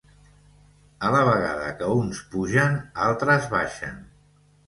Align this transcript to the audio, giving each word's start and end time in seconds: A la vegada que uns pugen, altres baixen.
A 1.09 1.09
la 1.15 1.19
vegada 1.27 1.67
que 1.81 1.91
uns 1.97 2.23
pugen, 2.35 2.79
altres 3.09 3.45
baixen. 3.55 4.03